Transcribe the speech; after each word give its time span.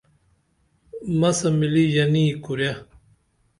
مسہ 1.19 1.49
ملی 1.59 1.85
ژنی 1.93 2.25
کُرے 2.43 2.71